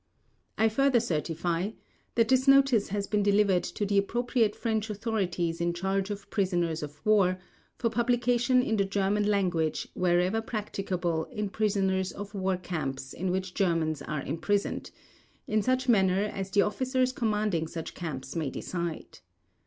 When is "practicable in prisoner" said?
10.41-12.01